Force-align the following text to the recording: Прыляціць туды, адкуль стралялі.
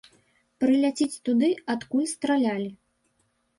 Прыляціць 0.63 1.19
туды, 1.29 1.51
адкуль 1.75 2.09
стралялі. 2.15 2.69